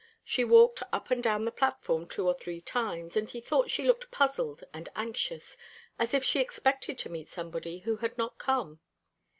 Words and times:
She 0.23 0.43
walked 0.43 0.81
up 0.91 1.11
and 1.11 1.21
down 1.21 1.45
the 1.45 1.51
platform 1.51 2.07
two 2.07 2.25
or 2.25 2.33
three 2.33 2.59
times, 2.59 3.15
and 3.15 3.29
he 3.29 3.39
thought 3.39 3.69
she 3.69 3.85
looked 3.85 4.09
puzzled 4.09 4.63
and 4.73 4.89
anxious, 4.95 5.55
as 5.99 6.15
if 6.15 6.23
she 6.23 6.39
expected 6.39 6.97
to 6.97 7.09
meet 7.09 7.29
somebody 7.29 7.77
who 7.81 7.97
had 7.97 8.17
not 8.17 8.39
come. 8.39 8.79